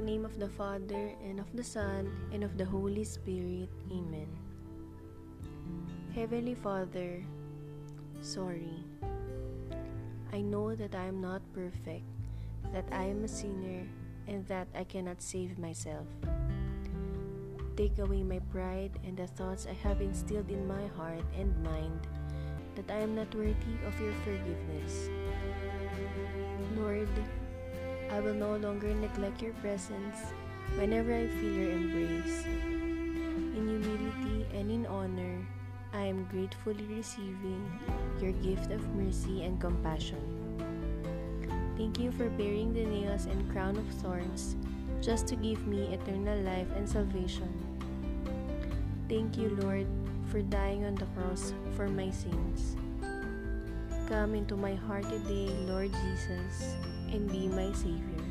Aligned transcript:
name 0.00 0.24
of 0.24 0.38
the 0.38 0.48
Father, 0.48 1.12
and 1.22 1.38
of 1.38 1.50
the 1.54 1.62
Son, 1.62 2.10
and 2.32 2.42
of 2.42 2.56
the 2.56 2.64
Holy 2.64 3.04
Spirit. 3.04 3.68
Amen. 3.90 4.28
Heavenly 6.14 6.54
Father, 6.54 7.22
sorry. 8.20 8.84
I 10.32 10.40
know 10.40 10.74
that 10.74 10.94
I 10.94 11.06
am 11.06 11.20
not 11.20 11.42
perfect, 11.52 12.06
that 12.72 12.86
I 12.90 13.04
am 13.04 13.24
a 13.24 13.28
sinner, 13.28 13.86
and 14.26 14.46
that 14.46 14.68
I 14.74 14.84
cannot 14.84 15.22
save 15.22 15.58
myself. 15.58 16.06
Take 17.76 17.98
away 17.98 18.22
my 18.22 18.38
pride 18.50 18.98
and 19.04 19.16
the 19.16 19.26
thoughts 19.26 19.66
I 19.66 19.74
have 19.86 20.00
instilled 20.00 20.50
in 20.50 20.66
my 20.66 20.86
heart 20.96 21.26
and 21.36 21.50
mind 21.62 22.06
that 22.76 22.90
I 22.90 22.98
am 22.98 23.14
not 23.14 23.34
worthy 23.34 23.74
of 23.86 23.98
your 24.00 24.14
forgiveness. 24.22 25.10
Will 28.24 28.32
no 28.32 28.56
longer 28.56 28.88
neglect 28.94 29.42
your 29.42 29.52
presence 29.60 30.32
whenever 30.80 31.12
I 31.12 31.28
feel 31.28 31.52
your 31.52 31.72
embrace. 31.72 32.46
In 33.52 33.68
humility 33.68 34.46
and 34.56 34.70
in 34.70 34.86
honor, 34.86 35.44
I 35.92 36.08
am 36.08 36.24
gratefully 36.32 36.88
receiving 36.88 37.60
your 38.22 38.32
gift 38.40 38.72
of 38.72 38.80
mercy 38.96 39.44
and 39.44 39.60
compassion. 39.60 40.24
Thank 41.76 42.00
you 42.00 42.12
for 42.12 42.30
bearing 42.30 42.72
the 42.72 42.86
nails 42.86 43.26
and 43.26 43.44
crown 43.52 43.76
of 43.76 43.84
thorns 44.00 44.56
just 45.02 45.26
to 45.26 45.36
give 45.36 45.66
me 45.66 45.92
eternal 45.92 46.40
life 46.48 46.72
and 46.76 46.88
salvation. 46.88 47.52
Thank 49.06 49.36
you, 49.36 49.50
Lord, 49.60 49.86
for 50.32 50.40
dying 50.40 50.86
on 50.86 50.94
the 50.94 51.04
cross 51.12 51.52
for 51.76 51.88
my 51.88 52.08
sins. 52.08 52.76
Come 54.08 54.34
into 54.34 54.56
my 54.56 54.74
heart 54.74 55.04
today, 55.10 55.52
Lord 55.68 55.92
Jesus, 55.92 56.72
and 57.14 57.30
be 57.30 57.46
my 57.46 57.70
Savior. 57.70 58.26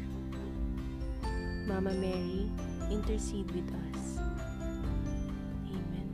Mama 1.63 1.95
Mary, 1.95 2.51
intercede 2.91 3.47
with 3.55 3.71
us. 3.71 4.19
Amen. 5.71 6.11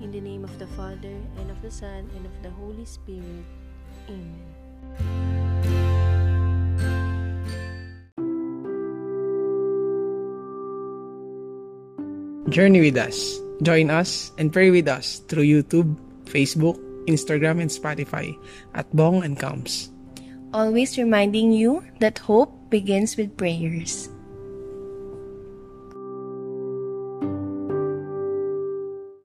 In 0.00 0.10
the 0.10 0.20
name 0.24 0.42
of 0.42 0.58
the 0.58 0.66
Father, 0.72 1.20
and 1.36 1.50
of 1.52 1.60
the 1.60 1.70
Son, 1.70 2.08
and 2.16 2.24
of 2.24 2.32
the 2.40 2.48
Holy 2.48 2.88
Spirit. 2.88 3.44
Amen. 4.08 4.40
Journey 12.48 12.80
with 12.80 12.96
us. 12.96 13.36
Join 13.60 13.90
us 13.90 14.32
and 14.38 14.48
pray 14.50 14.70
with 14.70 14.88
us 14.88 15.20
through 15.28 15.44
YouTube, 15.44 15.92
Facebook, 16.24 16.80
Instagram, 17.04 17.60
and 17.60 17.68
Spotify 17.68 18.32
at 18.72 18.88
Bong 18.96 19.22
and 19.24 19.36
Comes. 19.38 19.92
Always 20.56 20.96
reminding 20.96 21.52
you 21.52 21.84
that 22.00 22.16
hope 22.16 22.70
begins 22.70 23.18
with 23.18 23.36
prayers. 23.36 24.08